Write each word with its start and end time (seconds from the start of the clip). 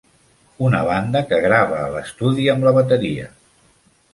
Una 0.67 0.79
banda 0.87 1.21
que 1.33 1.39
grava 1.43 1.77
a 1.81 1.91
l'estudi 1.97 2.49
amb 2.55 2.69
la 2.69 2.75
bateria. 2.79 3.29